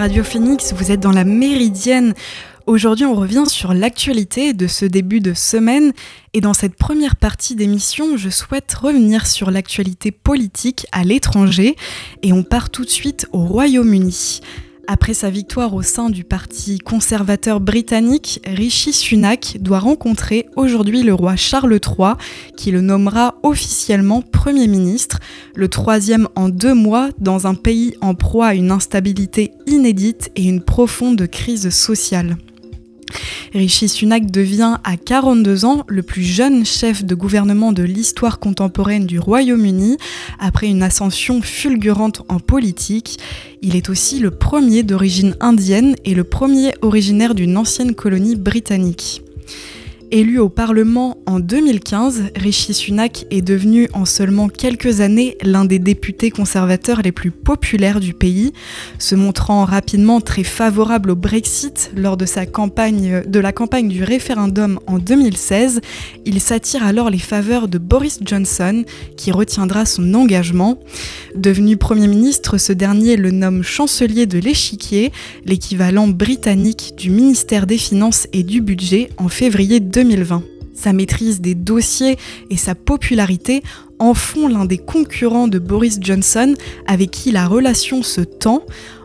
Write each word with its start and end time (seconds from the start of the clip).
Radio 0.00 0.24
Phoenix, 0.24 0.72
vous 0.72 0.90
êtes 0.90 1.00
dans 1.00 1.12
la 1.12 1.24
Méridienne. 1.24 2.14
Aujourd'hui, 2.66 3.04
on 3.04 3.14
revient 3.14 3.44
sur 3.46 3.74
l'actualité 3.74 4.54
de 4.54 4.66
ce 4.66 4.86
début 4.86 5.20
de 5.20 5.34
semaine 5.34 5.92
et 6.32 6.40
dans 6.40 6.54
cette 6.54 6.74
première 6.74 7.16
partie 7.16 7.54
d'émission, 7.54 8.16
je 8.16 8.30
souhaite 8.30 8.72
revenir 8.72 9.26
sur 9.26 9.50
l'actualité 9.50 10.10
politique 10.10 10.86
à 10.90 11.04
l'étranger 11.04 11.76
et 12.22 12.32
on 12.32 12.42
part 12.42 12.70
tout 12.70 12.86
de 12.86 12.90
suite 12.90 13.26
au 13.32 13.44
Royaume-Uni. 13.44 14.40
Après 14.86 15.14
sa 15.14 15.30
victoire 15.30 15.74
au 15.74 15.82
sein 15.82 16.10
du 16.10 16.24
Parti 16.24 16.78
conservateur 16.78 17.60
britannique, 17.60 18.40
Rishi 18.46 18.92
Sunak 18.92 19.58
doit 19.60 19.78
rencontrer 19.78 20.46
aujourd'hui 20.56 21.02
le 21.02 21.14
roi 21.14 21.36
Charles 21.36 21.78
III, 21.84 22.14
qui 22.56 22.70
le 22.70 22.80
nommera 22.80 23.36
officiellement 23.42 24.22
Premier 24.22 24.66
ministre, 24.66 25.20
le 25.54 25.68
troisième 25.68 26.28
en 26.34 26.48
deux 26.48 26.74
mois 26.74 27.10
dans 27.18 27.46
un 27.46 27.54
pays 27.54 27.94
en 28.00 28.14
proie 28.14 28.48
à 28.48 28.54
une 28.54 28.72
instabilité 28.72 29.52
inédite 29.66 30.30
et 30.36 30.44
une 30.44 30.62
profonde 30.62 31.26
crise 31.28 31.70
sociale. 31.70 32.36
Rishi 33.52 33.88
Sunak 33.88 34.30
devient 34.30 34.78
à 34.84 34.96
42 34.96 35.64
ans 35.64 35.84
le 35.88 36.02
plus 36.02 36.22
jeune 36.22 36.64
chef 36.64 37.04
de 37.04 37.14
gouvernement 37.14 37.72
de 37.72 37.82
l'histoire 37.82 38.38
contemporaine 38.38 39.06
du 39.06 39.18
Royaume-Uni 39.18 39.96
après 40.38 40.68
une 40.68 40.82
ascension 40.82 41.42
fulgurante 41.42 42.22
en 42.28 42.38
politique. 42.38 43.18
Il 43.62 43.76
est 43.76 43.88
aussi 43.88 44.20
le 44.20 44.30
premier 44.30 44.82
d'origine 44.82 45.36
indienne 45.40 45.96
et 46.04 46.14
le 46.14 46.24
premier 46.24 46.72
originaire 46.82 47.34
d'une 47.34 47.56
ancienne 47.56 47.94
colonie 47.94 48.36
britannique. 48.36 49.22
Élu 50.12 50.40
au 50.40 50.48
Parlement 50.48 51.18
en 51.26 51.38
2015, 51.38 52.32
Rishi 52.34 52.74
Sunak 52.74 53.26
est 53.30 53.42
devenu 53.42 53.88
en 53.92 54.04
seulement 54.04 54.48
quelques 54.48 55.00
années 55.00 55.36
l'un 55.40 55.64
des 55.64 55.78
députés 55.78 56.32
conservateurs 56.32 57.00
les 57.02 57.12
plus 57.12 57.30
populaires 57.30 58.00
du 58.00 58.12
pays, 58.12 58.52
se 58.98 59.14
montrant 59.14 59.64
rapidement 59.64 60.20
très 60.20 60.42
favorable 60.42 61.12
au 61.12 61.14
Brexit 61.14 61.92
lors 61.94 62.16
de 62.16 62.26
sa 62.26 62.44
campagne 62.44 63.22
de 63.24 63.38
la 63.38 63.52
campagne 63.52 63.86
du 63.86 64.02
référendum 64.02 64.80
en 64.88 64.98
2016. 64.98 65.80
Il 66.24 66.40
s'attire 66.40 66.82
alors 66.82 67.08
les 67.08 67.18
faveurs 67.18 67.68
de 67.68 67.78
Boris 67.78 68.18
Johnson 68.24 68.84
qui 69.16 69.30
retiendra 69.30 69.84
son 69.84 70.14
engagement. 70.14 70.80
Devenu 71.36 71.76
Premier 71.76 72.08
ministre, 72.08 72.58
ce 72.58 72.72
dernier 72.72 73.14
le 73.14 73.30
nomme 73.30 73.62
chancelier 73.62 74.26
de 74.26 74.38
l'échiquier, 74.40 75.12
l'équivalent 75.44 76.08
britannique 76.08 76.94
du 76.96 77.10
ministère 77.10 77.68
des 77.68 77.78
Finances 77.78 78.26
et 78.32 78.42
du 78.42 78.60
Budget 78.60 79.10
en 79.16 79.28
février 79.28 79.78
2020. 79.78 79.99
2020. 80.00 80.42
Sa 80.72 80.94
maîtrise 80.94 81.42
des 81.42 81.54
dossiers 81.54 82.16
et 82.48 82.56
sa 82.56 82.74
popularité 82.74 83.62
en 83.98 84.14
font 84.14 84.48
l'un 84.48 84.64
des 84.64 84.78
concurrents 84.78 85.46
de 85.46 85.58
Boris 85.58 85.98
Johnson 86.00 86.54
avec 86.86 87.10
qui 87.10 87.32
la 87.32 87.46
relation 87.46 88.02
se 88.02 88.22
tend. 88.22 88.62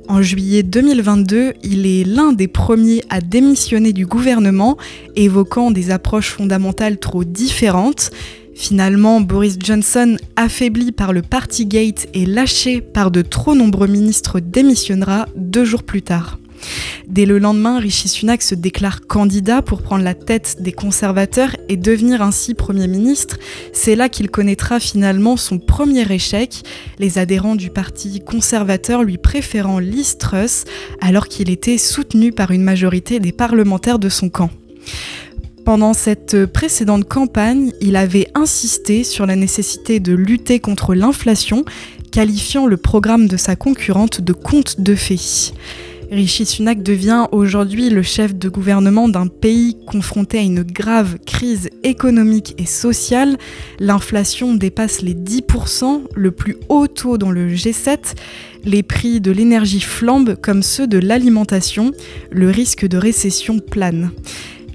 En 0.07 0.21
juillet 0.21 0.63
2022, 0.63 1.51
il 1.63 1.85
est 1.85 2.05
l'un 2.05 2.31
des 2.31 2.47
premiers 2.47 3.03
à 3.09 3.19
démissionner 3.19 3.91
du 3.91 4.05
gouvernement, 4.05 4.77
évoquant 5.17 5.69
des 5.69 5.91
approches 5.91 6.29
fondamentales 6.29 6.97
trop 6.97 7.25
différentes. 7.25 8.11
Finalement, 8.53 9.19
Boris 9.19 9.57
Johnson, 9.61 10.15
affaibli 10.37 10.93
par 10.93 11.11
le 11.11 11.23
Partygate 11.23 12.07
et 12.13 12.25
lâché 12.25 12.79
par 12.79 13.11
de 13.11 13.21
trop 13.21 13.53
nombreux 13.53 13.87
ministres, 13.87 14.39
démissionnera 14.39 15.25
deux 15.35 15.65
jours 15.65 15.83
plus 15.83 16.03
tard. 16.03 16.39
Dès 17.07 17.25
le 17.25 17.39
lendemain, 17.39 17.79
Rishi 17.79 18.07
Sunak 18.07 18.41
se 18.41 18.55
déclare 18.55 19.01
candidat 19.07 19.61
pour 19.61 19.81
prendre 19.81 20.03
la 20.03 20.13
tête 20.13 20.57
des 20.59 20.71
conservateurs 20.71 21.55
et 21.69 21.77
devenir 21.77 22.21
ainsi 22.21 22.53
Premier 22.53 22.87
ministre. 22.87 23.37
C'est 23.73 23.95
là 23.95 24.09
qu'il 24.09 24.29
connaîtra 24.29 24.79
finalement 24.79 25.37
son 25.37 25.59
premier 25.59 26.11
échec, 26.11 26.63
les 26.99 27.17
adhérents 27.17 27.55
du 27.55 27.69
Parti 27.69 28.21
conservateur 28.21 29.03
lui 29.03 29.17
préférant 29.17 29.79
Liz 29.79 30.17
Truss 30.17 30.65
alors 31.01 31.27
qu'il 31.27 31.49
était 31.49 31.77
soutenu 31.77 32.31
par 32.31 32.51
une 32.51 32.63
majorité 32.63 33.19
des 33.19 33.31
parlementaires 33.31 33.99
de 33.99 34.09
son 34.09 34.29
camp. 34.29 34.49
Pendant 35.65 35.93
cette 35.93 36.45
précédente 36.45 37.05
campagne, 37.05 37.71
il 37.81 37.95
avait 37.95 38.27
insisté 38.35 39.03
sur 39.03 39.25
la 39.25 39.35
nécessité 39.35 39.99
de 39.99 40.13
lutter 40.13 40.59
contre 40.59 40.93
l'inflation, 40.93 41.65
qualifiant 42.11 42.67
le 42.67 42.77
programme 42.77 43.27
de 43.27 43.35
sa 43.35 43.55
concurrente 43.55 44.21
de 44.21 44.31
conte 44.31 44.79
de 44.79 44.93
fées. 44.93 45.53
Rishi 46.11 46.45
Sunak 46.45 46.83
devient 46.83 47.27
aujourd'hui 47.31 47.89
le 47.89 48.01
chef 48.01 48.35
de 48.35 48.49
gouvernement 48.49 49.09
d'un 49.09 49.27
pays 49.27 49.77
confronté 49.87 50.37
à 50.37 50.41
une 50.41 50.63
grave 50.63 51.17
crise 51.25 51.69
économique 51.83 52.53
et 52.57 52.65
sociale. 52.65 53.37
L'inflation 53.79 54.53
dépasse 54.53 55.01
les 55.01 55.15
10%, 55.15 56.03
le 56.15 56.31
plus 56.31 56.57
haut 56.69 56.87
taux 56.87 57.17
dans 57.17 57.31
le 57.31 57.49
G7. 57.49 58.15
Les 58.63 58.83
prix 58.83 59.21
de 59.21 59.31
l'énergie 59.31 59.81
flambent 59.81 60.35
comme 60.35 60.63
ceux 60.63 60.87
de 60.87 60.97
l'alimentation. 60.97 61.91
Le 62.31 62.49
risque 62.49 62.87
de 62.87 62.97
récession 62.97 63.59
plane. 63.59 64.11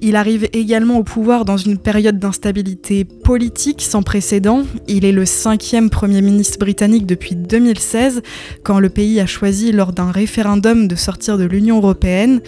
Il 0.03 0.17
arrive 0.17 0.49
également 0.55 0.97
au 0.97 1.03
pouvoir 1.03 1.45
dans 1.45 1.59
une 1.59 1.77
période 1.77 2.19
d'instabilité 2.19 3.05
politique 3.05 3.83
sans 3.83 4.03
précédent. 4.03 4.65
Il 4.89 5.05
est 5.05 5.13
le 5.13 5.27
cinquième 5.27 5.91
Premier 5.91 6.23
ministre 6.23 6.59
britannique 6.59 7.05
depuis 7.05 7.37
2016, 7.37 8.23
quand 8.63 8.79
le 8.79 8.89
pays 8.89 9.21
a 9.21 9.27
choisi 9.27 9.73
lors 9.73 9.93
d'un 9.93 10.11
référendum 10.11 10.89
de 10.89 10.95
sortir 10.95 11.37
de 11.37 11.45
l'Union 11.45 11.79
européenne. 11.79 12.41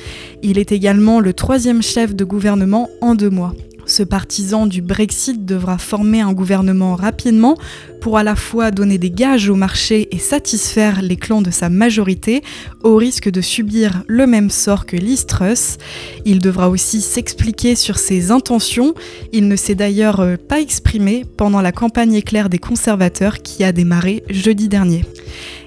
Il 0.43 0.59
est 0.59 0.73
également 0.73 1.21
le 1.21 1.35
troisième 1.35 1.83
chef 1.83 2.15
de 2.15 2.25
gouvernement 2.25 2.89
en 3.03 3.15
deux 3.15 3.31
mois. 3.31 3.55
Ce 3.85 4.03
partisan 4.03 4.67
du 4.67 4.81
Brexit 4.81 5.45
devra 5.45 5.77
former 5.77 6.21
un 6.21 6.33
gouvernement 6.33 6.95
rapidement 6.95 7.57
pour 8.01 8.19
à 8.19 8.23
la 8.23 8.37
fois 8.37 8.71
donner 8.71 8.99
des 8.99 9.11
gages 9.11 9.49
au 9.49 9.55
marché 9.55 10.09
et 10.11 10.19
satisfaire 10.19 11.03
les 11.03 11.17
clans 11.17 11.43
de 11.43 11.51
sa 11.51 11.69
majorité, 11.69 12.43
au 12.83 12.97
risque 12.97 13.31
de 13.31 13.41
subir 13.41 14.03
le 14.07 14.27
même 14.27 14.51
sort 14.51 14.87
que 14.87 14.97
Liz 14.97 15.27
Truss. 15.27 15.79
Il 16.25 16.39
devra 16.39 16.69
aussi 16.69 17.01
s'expliquer 17.01 17.75
sur 17.77 17.99
ses 17.99 18.31
intentions. 18.31 18.95
Il 19.33 19.47
ne 19.49 19.57
s'est 19.57 19.75
d'ailleurs 19.75 20.21
euh, 20.21 20.37
pas 20.37 20.61
exprimé 20.61 21.25
pendant 21.37 21.61
la 21.61 21.73
campagne 21.73 22.15
éclair 22.15 22.49
des 22.49 22.59
conservateurs 22.59 23.43
qui 23.43 23.63
a 23.63 23.73
démarré 23.73 24.25
jeudi 24.31 24.69
dernier. 24.69 25.05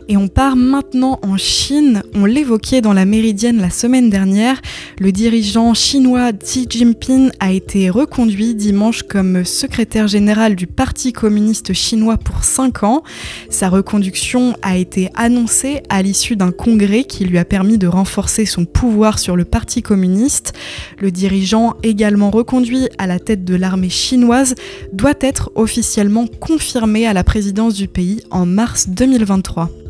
Et 0.08 0.18
on 0.18 0.28
part 0.28 0.56
maintenant 0.56 1.20
en 1.24 1.36
Chine. 1.36 2.04
On 2.14 2.26
l'évoquait 2.26 2.82
dans 2.82 2.94
la 2.94 3.06
Méridienne 3.06 3.60
la 3.60 3.72
semaine 3.72 4.12
dernière. 4.12 4.62
Le 5.00 5.12
dirigeant 5.12 5.74
chinois 5.74 6.32
Xi 6.32 6.68
Jinping 6.70 7.32
a 7.40 7.52
été 7.52 7.90
reconduit 7.90 8.54
dimanche 8.54 9.02
comme 9.02 9.44
secrétaire 9.44 10.08
général 10.08 10.56
du 10.56 10.68
Parti 10.68 11.12
communiste 11.12 11.74
chinois 11.74 12.18
pour 12.18 12.44
5 12.44 12.84
ans. 12.84 13.04
Sa 13.50 13.70
reconduction 13.70 14.56
a 14.62 14.78
été 14.78 15.10
annoncée 15.16 15.82
à 15.90 16.04
l'issue 16.04 16.36
d'un 16.36 16.52
congrès 16.52 17.06
qui 17.06 17.26
lui 17.26 17.40
a 17.40 17.46
permis 17.46 17.80
de 17.80 17.88
renforcer 17.88 18.46
son 18.46 18.66
pouvoir 18.66 19.18
sur 19.18 19.36
le 19.36 19.44
Parti 19.46 19.82
communiste. 19.82 20.54
Le 21.00 21.10
dirigeant, 21.10 21.74
également 21.82 22.30
reconduit 22.30 22.90
à 23.00 23.08
la 23.08 23.18
tête 23.18 23.44
de 23.44 23.56
l'armée 23.56 23.90
chinoise, 23.90 24.54
doit 24.94 25.14
être 25.20 25.52
officiellement 25.56 26.28
confirmé 26.28 27.08
à 27.08 27.14
la 27.14 27.24
présidence 27.24 27.74
du 27.74 27.88
pays 27.88 28.22
en 28.30 28.46
mars 28.46 28.88
2023. 28.90 29.85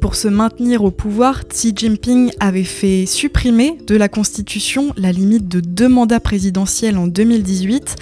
Pour 0.00 0.14
se 0.14 0.28
maintenir 0.28 0.84
au 0.84 0.90
pouvoir, 0.90 1.46
Xi 1.48 1.72
Jinping 1.74 2.30
avait 2.40 2.64
fait 2.64 3.06
supprimer 3.06 3.78
de 3.86 3.96
la 3.96 4.08
Constitution 4.08 4.92
la 4.96 5.12
limite 5.12 5.48
de 5.48 5.60
deux 5.60 5.88
mandats 5.88 6.20
présidentiels 6.20 6.98
en 6.98 7.06
2018. 7.06 7.96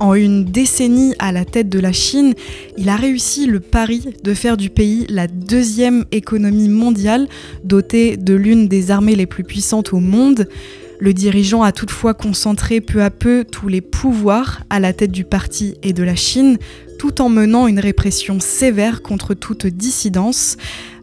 En 0.00 0.14
une 0.14 0.44
décennie 0.44 1.14
à 1.18 1.32
la 1.32 1.44
tête 1.44 1.68
de 1.68 1.80
la 1.80 1.92
Chine, 1.92 2.34
il 2.76 2.88
a 2.88 2.94
réussi 2.94 3.46
le 3.46 3.58
pari 3.58 4.14
de 4.22 4.32
faire 4.32 4.56
du 4.56 4.70
pays 4.70 5.06
la 5.08 5.26
deuxième 5.26 6.04
économie 6.12 6.68
mondiale, 6.68 7.26
dotée 7.64 8.16
de 8.16 8.34
l'une 8.34 8.68
des 8.68 8.92
armées 8.92 9.16
les 9.16 9.26
plus 9.26 9.42
puissantes 9.42 9.92
au 9.92 9.98
monde. 9.98 10.48
Le 11.00 11.12
dirigeant 11.14 11.62
a 11.62 11.72
toutefois 11.72 12.14
concentré 12.14 12.80
peu 12.80 13.02
à 13.02 13.10
peu 13.10 13.44
tous 13.44 13.68
les 13.68 13.80
pouvoirs 13.80 14.62
à 14.70 14.78
la 14.78 14.92
tête 14.92 15.12
du 15.12 15.24
parti 15.24 15.74
et 15.82 15.92
de 15.92 16.02
la 16.02 16.16
Chine, 16.16 16.58
tout 16.98 17.20
en 17.20 17.28
menant 17.28 17.66
une 17.66 17.78
répression 17.80 18.40
sévère 18.40 19.02
contre 19.02 19.34
toute 19.34 19.66
dissidence. 19.66 20.56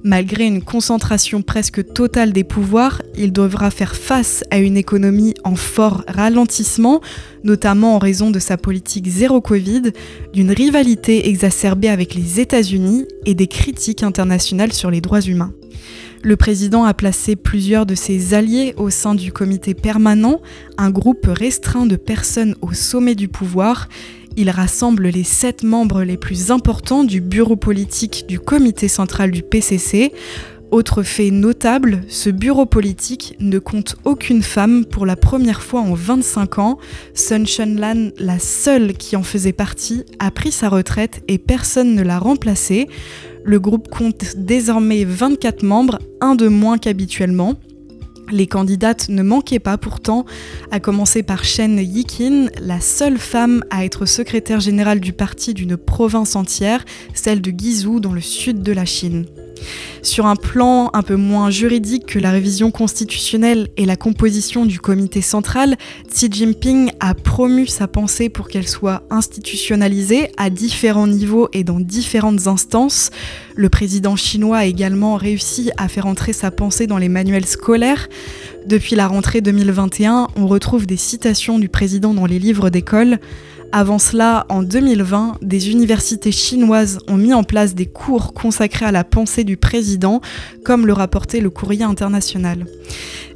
Malgré 0.07 0.45
une 0.45 0.61
concentration 0.61 1.41
presque 1.41 1.83
totale 1.93 2.31
des 2.31 2.43
pouvoirs, 2.43 3.01
il 3.17 3.33
devra 3.33 3.71
faire 3.71 3.95
face 3.95 4.43
à 4.51 4.59
une 4.59 4.77
économie 4.77 5.33
en 5.43 5.55
fort 5.55 6.03
ralentissement, 6.07 7.01
notamment 7.43 7.95
en 7.95 7.97
raison 7.97 8.29
de 8.29 8.37
sa 8.37 8.55
politique 8.55 9.07
zéro 9.07 9.41
Covid, 9.41 9.93
d'une 10.31 10.51
rivalité 10.51 11.27
exacerbée 11.27 11.89
avec 11.89 12.13
les 12.13 12.39
États-Unis 12.39 13.07
et 13.25 13.33
des 13.33 13.47
critiques 13.47 14.03
internationales 14.03 14.73
sur 14.73 14.91
les 14.91 15.01
droits 15.01 15.21
humains. 15.21 15.53
Le 16.21 16.35
président 16.35 16.83
a 16.83 16.93
placé 16.93 17.35
plusieurs 17.35 17.87
de 17.87 17.95
ses 17.95 18.35
alliés 18.35 18.75
au 18.77 18.91
sein 18.91 19.15
du 19.15 19.31
comité 19.31 19.73
permanent, 19.73 20.39
un 20.77 20.91
groupe 20.91 21.25
restreint 21.27 21.87
de 21.87 21.95
personnes 21.95 22.55
au 22.61 22.73
sommet 22.73 23.15
du 23.15 23.27
pouvoir, 23.27 23.89
il 24.37 24.49
rassemble 24.49 25.07
les 25.07 25.23
sept 25.23 25.63
membres 25.63 26.03
les 26.03 26.17
plus 26.17 26.51
importants 26.51 27.03
du 27.03 27.21
bureau 27.21 27.55
politique 27.55 28.25
du 28.27 28.39
comité 28.39 28.87
central 28.87 29.31
du 29.31 29.41
PCC. 29.41 30.11
Autre 30.71 31.03
fait 31.03 31.31
notable, 31.31 32.01
ce 32.07 32.29
bureau 32.29 32.65
politique 32.65 33.35
ne 33.39 33.59
compte 33.59 33.95
aucune 34.03 34.41
femme 34.41 34.83
pour 34.85 35.05
la 35.05 35.15
première 35.15 35.61
fois 35.61 35.81
en 35.81 35.93
25 35.93 36.59
ans. 36.59 36.77
Sun 37.13 37.45
Lan, 37.77 38.09
la 38.17 38.39
seule 38.39 38.93
qui 38.93 39.15
en 39.15 39.23
faisait 39.23 39.53
partie, 39.53 40.03
a 40.19 40.31
pris 40.31 40.51
sa 40.51 40.69
retraite 40.69 41.23
et 41.27 41.37
personne 41.37 41.95
ne 41.95 42.01
l'a 42.01 42.19
remplacée. 42.19 42.89
Le 43.43 43.59
groupe 43.59 43.89
compte 43.89 44.35
désormais 44.37 45.05
24 45.05 45.63
membres, 45.63 45.99
un 46.19 46.35
de 46.35 46.47
moins 46.47 46.77
qu'habituellement. 46.77 47.53
Les 48.31 48.47
candidates 48.47 49.09
ne 49.09 49.23
manquaient 49.23 49.59
pas 49.59 49.77
pourtant, 49.77 50.25
à 50.71 50.79
commencer 50.79 51.23
par 51.23 51.43
Shen 51.43 51.77
Yikin, 51.77 52.47
la 52.59 52.79
seule 52.79 53.17
femme 53.17 53.63
à 53.69 53.85
être 53.85 54.05
secrétaire 54.05 54.59
générale 54.59 54.99
du 54.99 55.13
parti 55.13 55.53
d'une 55.53 55.77
province 55.77 56.35
entière, 56.35 56.85
celle 57.13 57.41
de 57.41 57.51
Guizhou 57.51 57.99
dans 57.99 58.13
le 58.13 58.21
sud 58.21 58.61
de 58.61 58.71
la 58.71 58.85
Chine. 58.85 59.25
Sur 60.01 60.27
un 60.27 60.35
plan 60.35 60.91
un 60.93 61.01
peu 61.01 61.15
moins 61.15 61.49
juridique 61.49 62.05
que 62.05 62.19
la 62.19 62.31
révision 62.31 62.71
constitutionnelle 62.71 63.69
et 63.75 63.85
la 63.85 63.95
composition 63.95 64.65
du 64.65 64.79
comité 64.79 65.21
central, 65.21 65.77
Xi 66.13 66.29
Jinping 66.31 66.91
a 66.99 67.13
promu 67.13 67.65
sa 67.67 67.87
pensée 67.87 68.29
pour 68.29 68.47
qu'elle 68.47 68.67
soit 68.67 69.03
institutionnalisée 69.09 70.29
à 70.37 70.49
différents 70.49 71.07
niveaux 71.07 71.49
et 71.53 71.63
dans 71.63 71.79
différentes 71.79 72.47
instances. 72.47 73.09
Le 73.55 73.69
président 73.69 74.15
chinois 74.15 74.57
a 74.57 74.65
également 74.65 75.15
réussi 75.15 75.71
à 75.77 75.87
faire 75.87 76.05
entrer 76.05 76.33
sa 76.33 76.51
pensée 76.51 76.87
dans 76.87 76.97
les 76.97 77.09
manuels 77.09 77.45
scolaires. 77.45 78.07
Depuis 78.65 78.95
la 78.95 79.07
rentrée 79.07 79.41
2021, 79.41 80.27
on 80.35 80.47
retrouve 80.47 80.85
des 80.85 80.97
citations 80.97 81.59
du 81.59 81.69
président 81.69 82.13
dans 82.13 82.25
les 82.25 82.39
livres 82.39 82.69
d'école. 82.69 83.19
Avant 83.71 83.99
cela, 83.99 84.45
en 84.49 84.63
2020, 84.63 85.39
des 85.41 85.71
universités 85.71 86.31
chinoises 86.31 86.99
ont 87.07 87.17
mis 87.17 87.33
en 87.33 87.43
place 87.43 87.75
des 87.75 87.85
cours 87.85 88.33
consacrés 88.33 88.85
à 88.85 88.91
la 88.91 89.03
pensée 89.03 89.43
du 89.43 89.57
président, 89.57 90.21
comme 90.63 90.87
le 90.87 90.93
rapportait 90.93 91.41
le 91.41 91.49
courrier 91.49 91.83
international. 91.83 92.65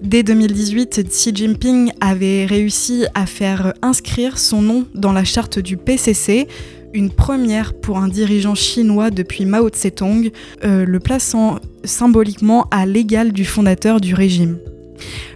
Dès 0.02 0.24
2018, 0.24 1.10
Xi 1.10 1.36
Jinping 1.36 1.92
avait 2.00 2.46
réussi 2.46 3.06
à 3.16 3.26
faire 3.26 3.74
inscrire 3.82 4.38
son 4.38 4.62
nom 4.62 4.86
dans 4.96 5.12
la 5.12 5.26
charte 5.26 5.60
du 5.60 5.76
PCC, 5.76 6.48
une 6.94 7.12
première 7.12 7.74
pour 7.74 7.98
un 7.98 8.08
dirigeant 8.08 8.56
chinois 8.56 9.12
depuis 9.12 9.46
Mao 9.46 9.70
Tse-tung, 9.70 10.32
euh, 10.64 10.86
le 10.86 11.00
plaçant 11.00 11.60
symboliquement 11.84 12.68
à 12.72 12.86
l'égal 12.86 13.32
du 13.32 13.46
fondateur 13.46 14.00
du 14.00 14.16
régime. 14.16 14.58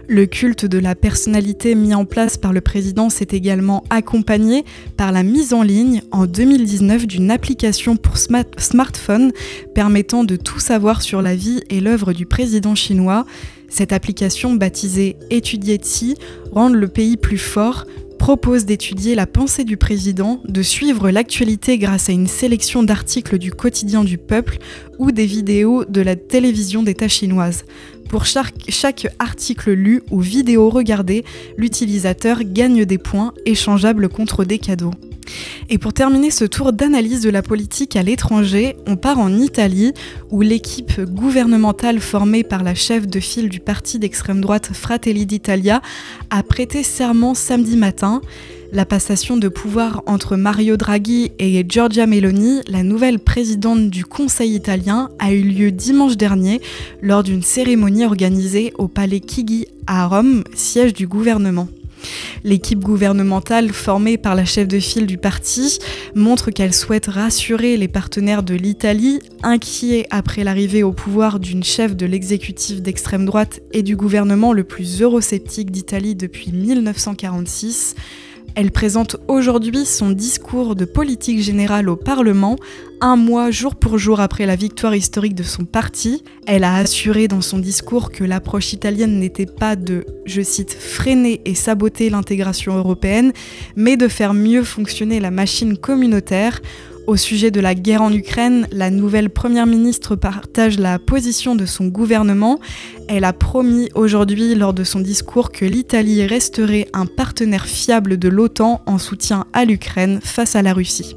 Le 0.06 0.26
culte 0.26 0.66
de 0.66 0.78
la 0.78 0.94
personnalité 0.94 1.74
mis 1.74 1.94
en 1.94 2.04
place 2.04 2.36
par 2.36 2.52
le 2.52 2.60
président 2.60 3.08
s'est 3.08 3.28
également 3.30 3.84
accompagné 3.88 4.64
par 4.98 5.12
la 5.12 5.22
mise 5.22 5.54
en 5.54 5.62
ligne 5.62 6.02
en 6.10 6.26
2019 6.26 7.06
d'une 7.06 7.30
application 7.30 7.96
pour 7.96 8.18
smartphone 8.18 9.32
permettant 9.74 10.24
de 10.24 10.36
tout 10.36 10.58
savoir 10.58 11.00
sur 11.00 11.22
la 11.22 11.34
vie 11.34 11.62
et 11.70 11.80
l'œuvre 11.80 12.12
du 12.12 12.26
président 12.26 12.74
chinois. 12.74 13.24
Cette 13.68 13.92
application 13.92 14.52
baptisée 14.52 15.16
Étudier 15.30 15.76
Tsi 15.76 16.16
rend 16.52 16.68
le 16.68 16.88
pays 16.88 17.16
plus 17.16 17.38
fort, 17.38 17.86
propose 18.18 18.66
d'étudier 18.66 19.14
la 19.14 19.26
pensée 19.26 19.64
du 19.64 19.78
président, 19.78 20.40
de 20.46 20.62
suivre 20.62 21.10
l'actualité 21.10 21.78
grâce 21.78 22.10
à 22.10 22.12
une 22.12 22.26
sélection 22.26 22.82
d'articles 22.82 23.38
du 23.38 23.52
quotidien 23.52 24.04
du 24.04 24.18
peuple 24.18 24.58
ou 24.98 25.12
des 25.12 25.26
vidéos 25.26 25.84
de 25.86 26.02
la 26.02 26.14
télévision 26.14 26.82
d'État 26.82 27.08
chinoise. 27.08 27.64
Pour 28.14 28.26
chaque, 28.26 29.08
article 29.18 29.72
lu 29.72 30.00
ou 30.12 30.20
vidéo 30.20 30.70
regardée, 30.70 31.24
l'utilisateur 31.56 32.44
gagne 32.44 32.84
des 32.84 32.96
points 32.96 33.34
échangeables 33.44 34.08
contre 34.08 34.44
des 34.44 34.60
cadeaux. 34.60 34.92
Et 35.68 35.78
pour 35.78 35.92
terminer 35.92 36.30
ce 36.30 36.44
tour 36.44 36.72
d'analyse 36.72 37.22
de 37.22 37.30
la 37.30 37.42
politique 37.42 37.96
à 37.96 38.04
l'étranger, 38.04 38.76
on 38.86 38.94
part 38.94 39.18
en 39.18 39.36
Italie, 39.36 39.94
où 40.30 40.42
l'équipe 40.42 41.00
gouvernementale 41.00 41.98
formée 41.98 42.44
par 42.44 42.62
la 42.62 42.76
chef 42.76 43.08
de 43.08 43.18
file 43.18 43.48
du 43.48 43.58
parti 43.58 43.98
d'extrême 43.98 44.40
droite 44.40 44.70
Fratelli 44.72 45.26
d'Italia 45.26 45.82
a 46.30 46.44
prêté 46.44 46.84
serment 46.84 47.34
samedi 47.34 47.76
matin. 47.76 48.20
La 48.74 48.84
passation 48.84 49.36
de 49.36 49.46
pouvoir 49.46 50.02
entre 50.06 50.34
Mario 50.34 50.76
Draghi 50.76 51.30
et 51.38 51.64
Giorgia 51.68 52.08
Meloni, 52.08 52.60
la 52.66 52.82
nouvelle 52.82 53.20
présidente 53.20 53.88
du 53.88 54.04
Conseil 54.04 54.52
italien, 54.52 55.10
a 55.20 55.32
eu 55.32 55.42
lieu 55.42 55.70
dimanche 55.70 56.16
dernier 56.16 56.60
lors 57.00 57.22
d'une 57.22 57.44
cérémonie 57.44 58.04
organisée 58.04 58.72
au 58.76 58.88
Palais 58.88 59.20
Chigi 59.24 59.68
à 59.86 60.08
Rome, 60.08 60.42
siège 60.56 60.92
du 60.92 61.06
gouvernement. 61.06 61.68
L'équipe 62.42 62.80
gouvernementale 62.80 63.72
formée 63.72 64.18
par 64.18 64.34
la 64.34 64.44
chef 64.44 64.66
de 64.66 64.80
file 64.80 65.06
du 65.06 65.18
parti 65.18 65.78
montre 66.16 66.50
qu'elle 66.50 66.74
souhaite 66.74 67.06
rassurer 67.06 67.76
les 67.76 67.86
partenaires 67.86 68.42
de 68.42 68.54
l'Italie, 68.54 69.20
inquiets 69.44 70.08
après 70.10 70.42
l'arrivée 70.42 70.82
au 70.82 70.92
pouvoir 70.92 71.38
d'une 71.38 71.62
chef 71.62 71.94
de 71.94 72.06
l'exécutif 72.06 72.82
d'extrême 72.82 73.24
droite 73.24 73.60
et 73.72 73.84
du 73.84 73.94
gouvernement 73.94 74.52
le 74.52 74.64
plus 74.64 75.00
eurosceptique 75.00 75.70
d'Italie 75.70 76.16
depuis 76.16 76.50
1946. 76.50 77.94
Elle 78.56 78.70
présente 78.70 79.16
aujourd'hui 79.26 79.84
son 79.84 80.10
discours 80.10 80.76
de 80.76 80.84
politique 80.84 81.40
générale 81.40 81.88
au 81.88 81.96
Parlement, 81.96 82.56
un 83.00 83.16
mois 83.16 83.50
jour 83.50 83.74
pour 83.74 83.98
jour 83.98 84.20
après 84.20 84.46
la 84.46 84.54
victoire 84.54 84.94
historique 84.94 85.34
de 85.34 85.42
son 85.42 85.64
parti. 85.64 86.22
Elle 86.46 86.62
a 86.62 86.76
assuré 86.76 87.26
dans 87.26 87.40
son 87.40 87.58
discours 87.58 88.12
que 88.12 88.22
l'approche 88.22 88.72
italienne 88.72 89.18
n'était 89.18 89.46
pas 89.46 89.74
de, 89.74 90.06
je 90.24 90.40
cite, 90.40 90.72
freiner 90.72 91.40
et 91.44 91.56
saboter 91.56 92.10
l'intégration 92.10 92.76
européenne, 92.76 93.32
mais 93.74 93.96
de 93.96 94.06
faire 94.06 94.34
mieux 94.34 94.62
fonctionner 94.62 95.18
la 95.18 95.32
machine 95.32 95.76
communautaire 95.76 96.60
au 97.06 97.16
sujet 97.16 97.50
de 97.50 97.60
la 97.60 97.74
guerre 97.74 98.02
en 98.02 98.12
Ukraine, 98.12 98.66
la 98.72 98.90
nouvelle 98.90 99.30
Première 99.30 99.66
ministre 99.66 100.16
partage 100.16 100.78
la 100.78 100.98
position 100.98 101.54
de 101.54 101.66
son 101.66 101.86
gouvernement. 101.86 102.58
Elle 103.08 103.24
a 103.24 103.32
promis 103.32 103.88
aujourd'hui 103.94 104.54
lors 104.54 104.72
de 104.72 104.84
son 104.84 105.00
discours 105.00 105.52
que 105.52 105.64
l'Italie 105.64 106.24
resterait 106.24 106.88
un 106.92 107.06
partenaire 107.06 107.66
fiable 107.66 108.18
de 108.18 108.28
l'OTAN 108.28 108.82
en 108.86 108.98
soutien 108.98 109.44
à 109.52 109.64
l'Ukraine 109.64 110.20
face 110.22 110.56
à 110.56 110.62
la 110.62 110.72
Russie. 110.72 111.14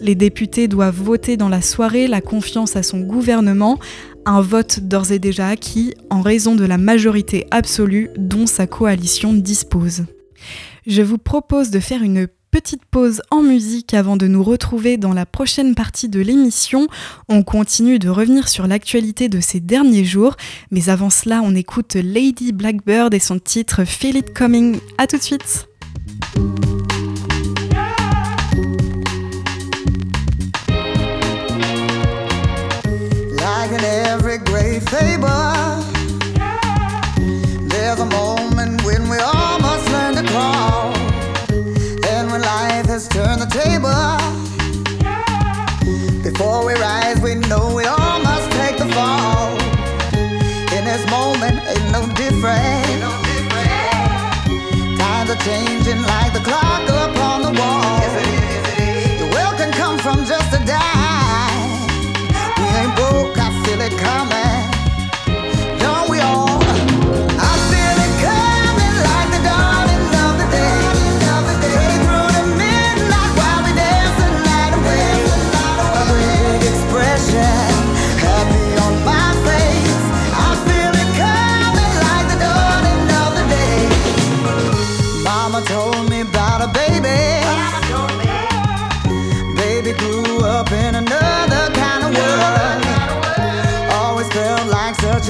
Les 0.00 0.14
députés 0.14 0.68
doivent 0.68 1.00
voter 1.00 1.36
dans 1.36 1.48
la 1.48 1.62
soirée 1.62 2.06
la 2.06 2.20
confiance 2.20 2.76
à 2.76 2.82
son 2.82 3.00
gouvernement, 3.00 3.78
un 4.26 4.40
vote 4.40 4.80
d'ores 4.80 5.12
et 5.12 5.18
déjà 5.18 5.48
acquis 5.48 5.94
en 6.10 6.20
raison 6.20 6.54
de 6.54 6.64
la 6.64 6.78
majorité 6.78 7.46
absolue 7.50 8.10
dont 8.16 8.46
sa 8.46 8.66
coalition 8.66 9.32
dispose. 9.32 10.04
Je 10.86 11.02
vous 11.02 11.18
propose 11.18 11.70
de 11.70 11.80
faire 11.80 12.02
une 12.02 12.28
petite 12.50 12.84
pause 12.84 13.22
en 13.30 13.42
musique 13.42 13.94
avant 13.94 14.16
de 14.16 14.26
nous 14.26 14.42
retrouver 14.42 14.96
dans 14.96 15.12
la 15.12 15.26
prochaine 15.26 15.74
partie 15.74 16.08
de 16.08 16.20
l'émission. 16.20 16.88
On 17.28 17.42
continue 17.42 17.98
de 17.98 18.08
revenir 18.08 18.48
sur 18.48 18.66
l'actualité 18.66 19.28
de 19.28 19.40
ces 19.40 19.60
derniers 19.60 20.04
jours, 20.04 20.36
mais 20.70 20.88
avant 20.88 21.10
cela, 21.10 21.40
on 21.44 21.54
écoute 21.54 21.94
Lady 21.94 22.52
Blackbird 22.52 23.14
et 23.14 23.20
son 23.20 23.38
titre 23.38 23.84
Feel 23.84 24.16
It 24.16 24.34
Coming. 24.34 24.78
A 24.98 25.06
tout 25.06 25.16
de 25.16 25.22
suite. 25.22 25.68
Before 46.22 46.66
we 46.66 46.74
rise, 46.74 47.18
we 47.22 47.34
know 47.34 47.74
we 47.74 47.84
all 47.84 47.99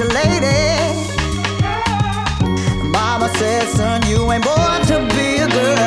country 0.01 0.15
lady. 0.15 0.99
Mama 2.89 3.29
says, 3.37 3.69
son, 3.73 4.01
you 4.07 4.31
ain't 4.31 4.43
born 4.43 4.81
to 4.87 4.99
be 5.15 5.37
a 5.37 5.47
girl. 5.47 5.80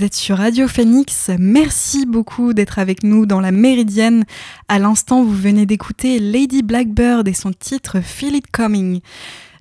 Vous 0.00 0.06
êtes 0.06 0.14
sur 0.14 0.38
Radio 0.38 0.66
Phoenix. 0.66 1.30
Merci 1.38 2.06
beaucoup 2.06 2.54
d'être 2.54 2.78
avec 2.78 3.02
nous 3.02 3.26
dans 3.26 3.38
la 3.38 3.52
Méridienne. 3.52 4.24
À 4.66 4.78
l'instant, 4.78 5.22
vous 5.22 5.36
venez 5.36 5.66
d'écouter 5.66 6.18
Lady 6.18 6.62
Blackbird 6.62 7.28
et 7.28 7.34
son 7.34 7.52
titre 7.52 8.00
Feel 8.00 8.36
It 8.36 8.50
Coming. 8.50 9.00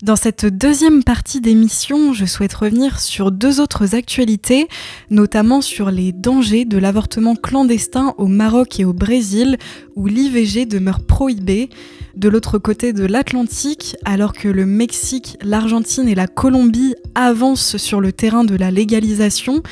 Dans 0.02 0.16
cette 0.16 0.46
deuxième 0.46 1.04
partie 1.04 1.42
d'émission, 1.42 2.14
je 2.14 2.24
souhaite 2.24 2.54
revenir 2.54 3.02
sur 3.02 3.34
deux 3.34 3.60
autres 3.60 3.96
actualités, 3.96 4.70
notamment 5.10 5.60
sur 5.60 5.92
les 5.92 6.14
dangers 6.14 6.64
de 6.64 6.78
l'avortement 6.78 7.36
clandestin 7.36 8.14
au 8.18 8.28
Maroc 8.28 8.80
et 8.80 8.86
au 8.86 8.94
Brésil, 8.94 9.58
où 9.98 10.08
l'IVG 10.08 10.66
demeure 10.66 11.02
prohibée. 11.02 11.70
De 12.16 12.30
l'autre 12.30 12.60
côté 12.60 12.94
de 12.94 13.04
l'Atlantique, 13.04 13.98
alors 14.06 14.32
que 14.32 14.48
le 14.48 14.66
Mexique, 14.66 15.38
l'Argentine 15.42 16.08
et 16.08 16.16
la 16.16 16.28
Colombie 16.28 16.96
avancent 17.14 17.76
sur 17.76 18.00
le 18.00 18.14
terrain 18.14 18.46
de 18.46 18.56
la 18.56 18.72
légalisation, 18.72 19.64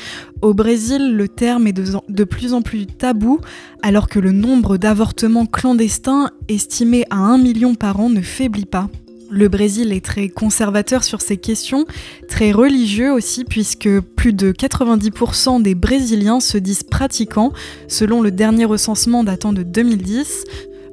au 0.42 0.52
Brésil, 0.52 1.14
le 1.16 1.28
terme 1.28 1.66
est 1.68 1.72
de, 1.72 2.24
plus 2.24 2.52
en 2.52 2.60
plus 2.60 2.86
tabou, 2.86 3.40
alors 3.82 4.08
que 4.08 4.18
le 4.18 4.32
nombre 4.32 4.76
d'avortements 4.76 5.46
clandestins, 5.46 6.30
estimé 6.48 7.06
à 7.08 7.16
1 7.16 7.38
million 7.38 7.74
par 7.74 7.98
an, 7.98 8.10
ne 8.10 8.20
faiblit 8.20 8.66
pas. 8.66 8.90
Le 9.30 9.48
Brésil 9.48 9.92
est 9.92 10.04
très 10.04 10.30
conservateur 10.30 11.04
sur 11.04 11.20
ces 11.20 11.36
questions, 11.36 11.84
très 12.28 12.50
religieux 12.50 13.12
aussi, 13.12 13.44
puisque 13.44 14.00
plus 14.00 14.32
de 14.32 14.52
90% 14.52 15.60
des 15.60 15.74
Brésiliens 15.74 16.40
se 16.40 16.56
disent 16.56 16.82
pratiquants, 16.82 17.52
selon 17.88 18.22
le 18.22 18.30
dernier 18.30 18.64
recensement 18.64 19.24
datant 19.24 19.52
de 19.52 19.62
2010. 19.62 20.44